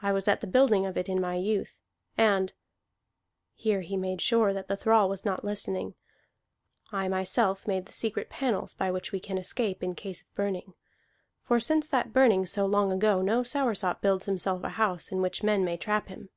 [0.00, 1.78] I was at the building of it in my youth,
[2.18, 2.52] and"
[3.54, 5.94] (here he made sure that the thrall was not listening)
[6.90, 10.74] "I myself made the secret panels by which we can escape in case of burning.
[11.44, 15.44] For since that burning so long ago, no Soursop builds himself a house in which
[15.44, 16.30] men may trap him."